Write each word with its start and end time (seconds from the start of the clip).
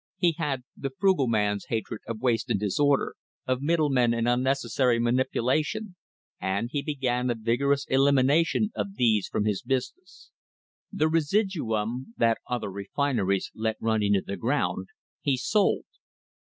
He 0.17 0.31
had 0.39 0.63
the 0.75 0.89
frugal 0.89 1.27
man's 1.27 1.65
hatred 1.65 2.01
of 2.07 2.21
waste 2.21 2.49
and 2.49 2.59
disorder, 2.59 3.13
of 3.45 3.61
middlemen 3.61 4.15
and 4.15 4.27
unnecessary 4.27 4.97
manipulation, 4.97 5.95
and 6.39 6.69
he 6.71 6.81
began 6.81 7.29
a' 7.29 7.35
vigorous 7.37 7.85
elimination 7.87 8.71
of 8.73 8.95
these 8.95 9.27
from 9.27 9.45
his 9.45 9.61
business. 9.61 10.31
The 10.91 11.07
residuum 11.07 12.15
that 12.17 12.39
other 12.49 12.71
refineries 12.71 13.51
let 13.53 13.77
run 13.79 14.01
into 14.01 14.23
the 14.25 14.37
ground, 14.37 14.87
he 15.21 15.37
sold. 15.37 15.85